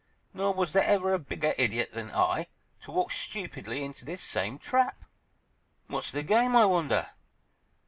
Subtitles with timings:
[0.33, 2.47] Nor was there ever a bigger idiot than I,
[2.81, 5.05] to walk stupidly into this same trap!
[5.85, 7.09] What's the game, I wonder?